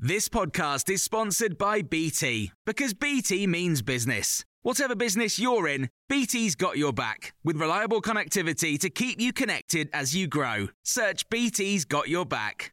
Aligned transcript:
This 0.00 0.28
podcast 0.28 0.88
is 0.90 1.02
sponsored 1.02 1.58
by 1.58 1.82
BT 1.82 2.52
because 2.64 2.94
BT 2.94 3.48
means 3.48 3.82
business. 3.82 4.44
Whatever 4.62 4.94
business 4.94 5.40
you're 5.40 5.66
in, 5.66 5.90
BT's 6.08 6.54
got 6.54 6.78
your 6.78 6.92
back 6.92 7.34
with 7.42 7.56
reliable 7.56 8.00
connectivity 8.00 8.78
to 8.78 8.90
keep 8.90 9.20
you 9.20 9.32
connected 9.32 9.90
as 9.92 10.14
you 10.14 10.28
grow. 10.28 10.68
Search 10.84 11.28
BT's 11.30 11.84
got 11.84 12.08
your 12.08 12.24
back. 12.24 12.72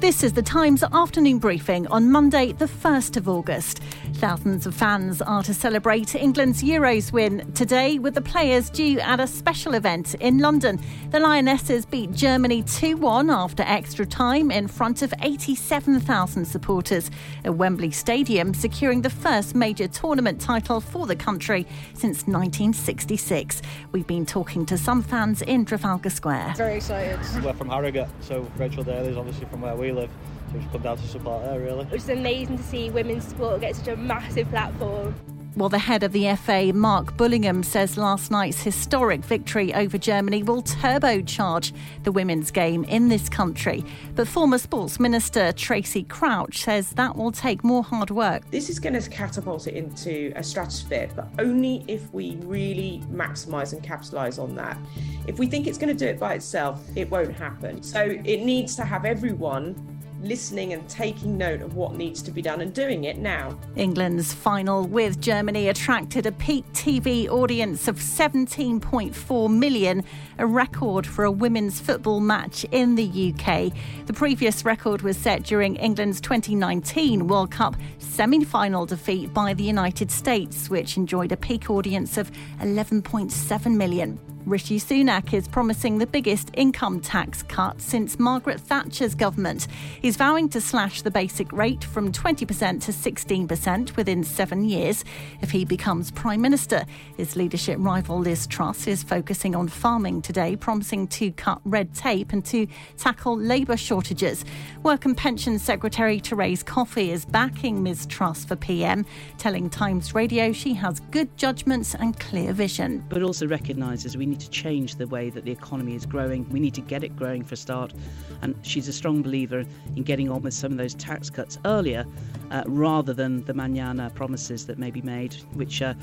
This 0.00 0.24
is 0.24 0.32
the 0.32 0.42
Times 0.42 0.82
afternoon 0.92 1.38
briefing 1.38 1.86
on 1.86 2.10
Monday, 2.10 2.50
the 2.50 2.66
1st 2.66 3.18
of 3.18 3.28
August. 3.28 3.80
Thousands 4.14 4.66
of 4.66 4.74
fans 4.74 5.20
are 5.20 5.42
to 5.42 5.52
celebrate 5.52 6.14
England's 6.14 6.62
Euros 6.62 7.12
win 7.12 7.52
today 7.54 7.98
with 7.98 8.14
the 8.14 8.20
players 8.20 8.70
due 8.70 9.00
at 9.00 9.18
a 9.18 9.26
special 9.26 9.74
event 9.74 10.14
in 10.14 10.38
London. 10.38 10.80
The 11.10 11.18
Lionesses 11.18 11.84
beat 11.84 12.12
Germany 12.12 12.62
2 12.62 12.96
1 12.96 13.30
after 13.30 13.64
extra 13.64 14.06
time 14.06 14.50
in 14.50 14.68
front 14.68 15.02
of 15.02 15.12
87,000 15.20 16.44
supporters 16.44 17.10
at 17.44 17.56
Wembley 17.56 17.90
Stadium, 17.90 18.54
securing 18.54 19.02
the 19.02 19.10
first 19.10 19.54
major 19.54 19.88
tournament 19.88 20.40
title 20.40 20.80
for 20.80 21.06
the 21.06 21.16
country 21.16 21.66
since 21.94 22.26
1966. 22.26 23.62
We've 23.90 24.06
been 24.06 24.26
talking 24.26 24.64
to 24.66 24.78
some 24.78 25.02
fans 25.02 25.42
in 25.42 25.64
Trafalgar 25.64 26.10
Square. 26.10 26.54
Very 26.56 26.76
excited. 26.76 27.18
We're 27.42 27.54
from 27.54 27.70
Harrogate, 27.70 28.08
so 28.20 28.48
Rachel 28.56 28.84
Daly 28.84 29.08
is 29.08 29.16
obviously 29.16 29.46
from 29.46 29.62
where 29.62 29.74
we 29.74 29.90
live. 29.90 30.10
So 30.52 30.58
we've 30.58 30.72
come 30.72 30.82
down 30.82 30.98
to 30.98 31.06
support 31.06 31.44
her, 31.44 31.58
really. 31.58 31.86
It 31.86 31.92
was 31.92 32.08
amazing 32.10 32.58
to 32.58 32.62
see 32.62 32.90
women's 32.90 33.26
sport 33.26 33.62
get 33.62 33.74
such 33.74 33.88
a 33.88 33.96
massive 33.96 34.48
platform. 34.50 35.14
Well, 35.54 35.68
the 35.68 35.78
head 35.78 36.02
of 36.02 36.12
the 36.12 36.34
FA, 36.36 36.72
Mark 36.74 37.16
Bullingham, 37.18 37.62
says 37.62 37.98
last 37.98 38.30
night's 38.30 38.62
historic 38.62 39.22
victory 39.22 39.74
over 39.74 39.98
Germany 39.98 40.42
will 40.42 40.62
turbocharge 40.62 41.72
the 42.04 42.12
women's 42.12 42.50
game 42.50 42.84
in 42.84 43.08
this 43.08 43.28
country. 43.28 43.84
But 44.14 44.28
former 44.28 44.56
Sports 44.56 44.98
Minister 44.98 45.52
Tracy 45.52 46.04
Crouch 46.04 46.62
says 46.62 46.90
that 46.92 47.16
will 47.16 47.32
take 47.32 47.64
more 47.64 47.82
hard 47.82 48.10
work. 48.10 48.50
This 48.50 48.70
is 48.70 48.78
going 48.78 48.98
to 48.98 49.10
catapult 49.10 49.66
it 49.66 49.74
into 49.74 50.32
a 50.36 50.42
stratosphere, 50.42 51.10
but 51.14 51.28
only 51.38 51.84
if 51.86 52.10
we 52.14 52.36
really 52.44 53.02
maximise 53.10 53.74
and 53.74 53.82
capitalise 53.82 54.38
on 54.38 54.54
that. 54.56 54.78
If 55.26 55.38
we 55.38 55.46
think 55.46 55.66
it's 55.66 55.78
going 55.78 55.94
to 55.94 56.04
do 56.04 56.10
it 56.10 56.18
by 56.18 56.34
itself, 56.34 56.82
it 56.96 57.10
won't 57.10 57.34
happen. 57.34 57.82
So 57.82 58.00
it 58.02 58.40
needs 58.40 58.74
to 58.76 58.84
have 58.84 59.04
everyone 59.04 59.91
listening 60.22 60.72
and 60.72 60.88
taking 60.88 61.36
note 61.36 61.62
of 61.62 61.74
what 61.74 61.94
needs 61.94 62.22
to 62.22 62.30
be 62.30 62.42
done 62.42 62.60
and 62.60 62.72
doing 62.72 63.04
it 63.04 63.18
now. 63.18 63.58
England's 63.76 64.32
final 64.32 64.84
with 64.84 65.20
Germany 65.20 65.68
attracted 65.68 66.26
a 66.26 66.32
peak 66.32 66.64
TV 66.72 67.28
audience 67.28 67.88
of 67.88 67.96
17.4 67.96 69.50
million, 69.50 70.04
a 70.38 70.46
record 70.46 71.06
for 71.06 71.24
a 71.24 71.30
women's 71.30 71.80
football 71.80 72.20
match 72.20 72.64
in 72.70 72.94
the 72.94 73.34
UK. 73.34 73.72
The 74.06 74.12
previous 74.12 74.64
record 74.64 75.02
was 75.02 75.16
set 75.16 75.42
during 75.42 75.76
England's 75.76 76.20
2019 76.20 77.26
World 77.26 77.50
Cup 77.50 77.76
semi 77.98 78.44
final 78.44 78.86
defeat 78.86 79.32
by 79.32 79.54
the 79.54 79.64
United 79.64 80.10
States, 80.10 80.68
which 80.68 80.96
enjoyed 80.96 81.32
a 81.32 81.36
peak 81.36 81.70
audience 81.70 82.16
of 82.16 82.30
11.7 82.60 83.76
million. 83.76 84.18
Rishi 84.44 84.80
Sunak 84.80 85.32
is 85.32 85.46
promising 85.46 85.98
the 85.98 86.06
biggest 86.06 86.50
income 86.54 87.00
tax 87.00 87.44
cut 87.44 87.80
since 87.80 88.18
Margaret 88.18 88.60
Thatcher's 88.60 89.14
government. 89.14 89.68
He's 90.00 90.16
vowing 90.16 90.48
to 90.48 90.60
slash 90.60 91.02
the 91.02 91.12
basic 91.12 91.52
rate 91.52 91.84
from 91.84 92.10
20% 92.10 92.46
to 92.82 92.92
16% 92.92 93.96
within 93.96 94.24
seven 94.24 94.64
years 94.64 95.04
if 95.42 95.52
he 95.52 95.64
becomes 95.64 96.10
Prime 96.10 96.40
Minister. 96.40 96.84
His 97.16 97.36
leadership 97.36 97.78
rival 97.80 98.18
Liz 98.18 98.48
Truss 98.48 98.88
is 98.88 99.04
focusing 99.04 99.54
on 99.54 99.68
farming 99.68 100.22
today, 100.22 100.56
promising 100.56 101.06
to 101.08 101.30
cut 101.32 101.60
red 101.64 101.94
tape 101.94 102.32
and 102.32 102.44
to 102.46 102.66
tackle 102.96 103.36
labour 103.36 103.76
shortages. 103.76 104.44
Work 104.82 105.04
and 105.04 105.16
Pension 105.16 105.58
Secretary 105.58 106.18
Therese 106.18 106.64
Coffey 106.64 107.12
is 107.12 107.24
backing 107.24 107.82
Ms 107.82 108.06
Truss 108.06 108.44
for 108.44 108.56
PM, 108.56 109.06
telling 109.38 109.70
Times 109.70 110.14
Radio 110.14 110.52
she 110.52 110.74
has 110.74 110.98
good 111.12 111.34
judgments 111.36 111.94
and 111.94 112.18
clear 112.18 112.52
vision. 112.52 113.04
But 113.08 113.22
also 113.22 113.46
recognises 113.46 114.16
we 114.16 114.31
need 114.32 114.40
to 114.40 114.50
change 114.50 114.96
the 114.96 115.06
way 115.06 115.28
that 115.28 115.44
the 115.44 115.50
economy 115.50 115.94
is 115.94 116.06
growing. 116.06 116.48
We 116.48 116.58
need 116.58 116.72
to 116.74 116.80
get 116.80 117.04
it 117.04 117.14
growing 117.16 117.44
for 117.44 117.52
a 117.52 117.56
start. 117.56 117.92
And 118.40 118.54
she's 118.62 118.88
a 118.88 118.92
strong 118.92 119.20
believer 119.20 119.64
in 119.94 120.04
getting 120.04 120.30
on 120.30 120.40
with 120.40 120.54
some 120.54 120.72
of 120.72 120.78
those 120.78 120.94
tax 120.94 121.28
cuts 121.28 121.58
earlier 121.66 122.06
uh, 122.52 122.62
rather 122.66 123.12
than 123.12 123.42
the 123.44 123.54
manana 123.54 124.10
promises 124.14 124.66
that 124.66 124.78
may 124.78 124.90
be 124.90 125.02
made, 125.02 125.34
which 125.54 125.82
uh, 125.82 125.94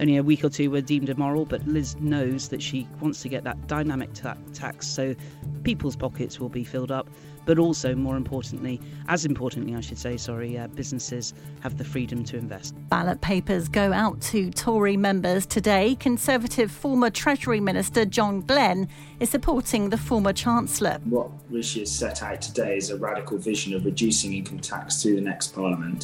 only 0.00 0.16
a 0.16 0.22
week 0.22 0.42
or 0.42 0.48
two 0.48 0.70
were 0.70 0.80
deemed 0.80 1.08
immoral. 1.08 1.44
But 1.44 1.66
Liz 1.66 1.96
knows 2.00 2.48
that 2.48 2.62
she 2.62 2.88
wants 3.00 3.22
to 3.22 3.28
get 3.28 3.44
that 3.44 3.66
dynamic 3.66 4.12
ta- 4.14 4.36
tax 4.54 4.86
so 4.86 5.14
people's 5.62 5.96
pockets 5.96 6.40
will 6.40 6.48
be 6.48 6.64
filled 6.64 6.90
up 6.90 7.08
but 7.48 7.58
also 7.58 7.94
more 7.94 8.18
importantly, 8.18 8.78
as 9.08 9.24
importantly, 9.24 9.74
I 9.74 9.80
should 9.80 9.96
say, 9.96 10.18
sorry, 10.18 10.58
uh, 10.58 10.66
businesses 10.66 11.32
have 11.60 11.78
the 11.78 11.84
freedom 11.84 12.22
to 12.24 12.36
invest. 12.36 12.74
Ballot 12.90 13.22
papers 13.22 13.70
go 13.70 13.90
out 13.90 14.20
to 14.20 14.50
Tory 14.50 14.98
members 14.98 15.46
today. 15.46 15.94
Conservative 15.94 16.70
former 16.70 17.08
Treasury 17.08 17.58
Minister 17.58 18.04
John 18.04 18.42
Glen 18.42 18.86
is 19.18 19.30
supporting 19.30 19.88
the 19.88 19.96
former 19.96 20.34
Chancellor. 20.34 21.00
What 21.04 21.30
Rishi 21.48 21.80
has 21.80 21.90
set 21.90 22.22
out 22.22 22.42
today 22.42 22.76
is 22.76 22.90
a 22.90 22.98
radical 22.98 23.38
vision 23.38 23.72
of 23.72 23.86
reducing 23.86 24.34
income 24.34 24.58
tax 24.58 25.02
through 25.02 25.14
the 25.14 25.22
next 25.22 25.54
Parliament 25.54 25.97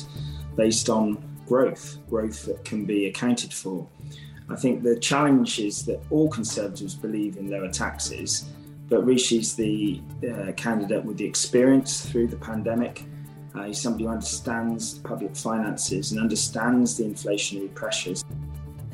based 0.56 0.88
on 0.88 1.22
growth, 1.46 1.98
growth 2.08 2.44
that 2.46 2.64
can 2.64 2.84
be 2.84 3.06
accounted 3.06 3.52
for. 3.52 3.86
I 4.48 4.56
think 4.56 4.82
the 4.82 4.98
challenge 4.98 5.58
is 5.58 5.84
that 5.86 6.02
all 6.10 6.28
Conservatives 6.28 6.94
believe 6.94 7.36
in 7.36 7.50
lower 7.50 7.70
taxes 7.70 8.44
but 8.88 9.04
Rishi's 9.04 9.54
the 9.54 10.00
uh, 10.22 10.52
candidate 10.52 11.04
with 11.04 11.16
the 11.16 11.24
experience 11.24 12.06
through 12.06 12.28
the 12.28 12.36
pandemic. 12.36 13.04
Uh, 13.54 13.64
he's 13.64 13.80
somebody 13.80 14.04
who 14.04 14.10
understands 14.10 14.98
public 14.98 15.36
finances 15.36 16.12
and 16.12 16.20
understands 16.20 16.96
the 16.96 17.04
inflationary 17.04 17.72
pressures. 17.74 18.24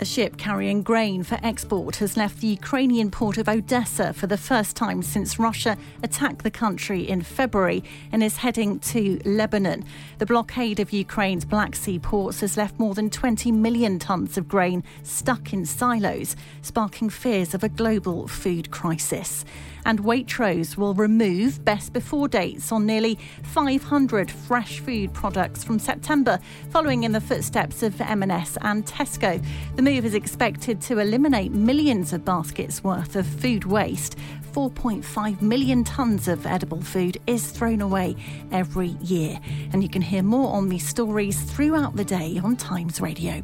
A 0.01 0.05
ship 0.07 0.39
carrying 0.39 0.83
grain 0.83 1.23
for 1.25 1.39
export 1.43 1.97
has 1.97 2.17
left 2.17 2.41
the 2.41 2.47
Ukrainian 2.47 3.11
port 3.11 3.37
of 3.37 3.51
Odessa 3.51 4.15
for 4.15 4.27
the 4.27 4.39
first 4.39 4.75
time 4.75 5.03
since 5.03 5.39
Russia 5.39 5.77
attacked 6.03 6.43
the 6.43 6.51
country 6.51 7.07
in 7.07 7.21
February 7.21 7.85
and 8.11 8.23
is 8.23 8.39
heading 8.39 8.79
to 8.81 9.21
Lebanon. 9.27 9.85
The 10.17 10.25
blockade 10.25 10.81
of 10.81 10.95
Ukraine's 10.95 11.45
Black 11.45 11.77
Sea 11.77 11.99
ports 11.99 12.41
has 12.41 12.57
left 12.57 12.79
more 12.79 12.95
than 12.95 13.11
20 13.11 13.53
million 13.53 13.99
tonnes 13.99 14.39
of 14.39 14.49
grain 14.49 14.83
stuck 15.03 15.53
in 15.53 15.67
silos, 15.67 16.35
sparking 16.63 17.11
fears 17.11 17.53
of 17.53 17.63
a 17.63 17.69
global 17.69 18.27
food 18.27 18.71
crisis 18.71 19.45
and 19.85 20.01
Waitrose 20.01 20.77
will 20.77 20.95
remove 20.95 21.65
best 21.65 21.93
before 21.93 22.29
dates 22.29 22.73
on 22.73 22.87
nearly 22.87 23.19
500 23.43 24.31
fresh 24.31 24.81
food 24.81 25.13
products 25.15 25.65
from 25.65 25.79
September, 25.79 26.39
following 26.71 27.05
in 27.05 27.13
the 27.13 27.21
footsteps 27.21 27.83
of 27.83 28.01
M&S 28.01 28.59
and 28.63 28.85
Tesco. 28.87 29.45
The 29.77 29.83
move 29.91 30.05
is 30.05 30.15
expected 30.15 30.81
to 30.81 31.01
eliminate 31.01 31.51
millions 31.51 32.13
of 32.13 32.25
baskets 32.25 32.85
worth 32.85 33.17
of 33.17 33.27
food 33.27 33.65
waste. 33.65 34.17
4.5 34.53 35.43
million 35.43 35.83
tonnes 35.83 36.29
of 36.29 36.47
edible 36.47 36.81
food 36.81 37.19
is 37.27 37.51
thrown 37.51 37.81
away 37.81 38.15
every 38.53 38.91
year. 39.03 39.41
And 39.73 39.83
you 39.83 39.89
can 39.89 40.01
hear 40.01 40.23
more 40.23 40.55
on 40.55 40.69
these 40.69 40.87
stories 40.87 41.43
throughout 41.43 41.97
the 41.97 42.05
day 42.05 42.41
on 42.45 42.57
Times 42.57 43.01
Radio. 43.01 43.43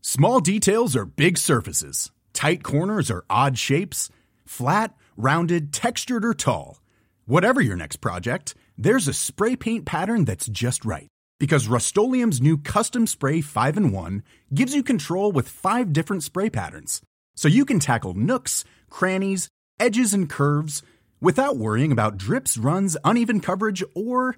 Small 0.00 0.40
details 0.40 0.96
are 0.96 1.04
big 1.04 1.36
surfaces. 1.36 2.10
Tight 2.32 2.62
corners 2.62 3.10
are 3.10 3.26
odd 3.28 3.58
shapes. 3.58 4.08
Flat, 4.46 4.94
rounded, 5.18 5.70
textured, 5.70 6.24
or 6.24 6.32
tall. 6.32 6.80
Whatever 7.26 7.60
your 7.60 7.76
next 7.76 7.96
project, 7.96 8.54
there's 8.76 9.08
a 9.08 9.12
spray 9.12 9.56
paint 9.56 9.84
pattern 9.84 10.24
that's 10.24 10.46
just 10.46 10.84
right. 10.84 11.08
Because 11.40 11.68
Rust 11.68 11.96
new 11.96 12.58
Custom 12.58 13.06
Spray 13.06 13.40
5 13.40 13.76
in 13.76 13.92
1 13.92 14.22
gives 14.54 14.74
you 14.74 14.82
control 14.82 15.32
with 15.32 15.48
five 15.48 15.92
different 15.92 16.22
spray 16.22 16.48
patterns. 16.48 17.02
So 17.36 17.48
you 17.48 17.64
can 17.64 17.80
tackle 17.80 18.14
nooks, 18.14 18.64
crannies, 18.90 19.48
edges, 19.80 20.14
and 20.14 20.30
curves 20.30 20.82
without 21.20 21.56
worrying 21.56 21.92
about 21.92 22.16
drips, 22.16 22.56
runs, 22.56 22.96
uneven 23.04 23.40
coverage, 23.40 23.82
or 23.94 24.36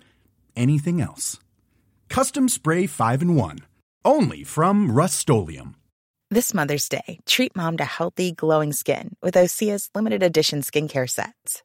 anything 0.56 1.00
else. 1.00 1.38
Custom 2.08 2.48
Spray 2.48 2.86
5 2.86 3.22
in 3.22 3.34
1 3.34 3.58
only 4.06 4.44
from 4.44 4.92
Rust 4.92 5.28
This 6.30 6.54
Mother's 6.54 6.88
Day, 6.88 7.18
treat 7.26 7.56
mom 7.56 7.76
to 7.78 7.84
healthy, 7.84 8.30
glowing 8.32 8.72
skin 8.72 9.16
with 9.20 9.34
Osea's 9.34 9.90
limited 9.96 10.22
edition 10.22 10.62
skincare 10.62 11.10
sets. 11.10 11.64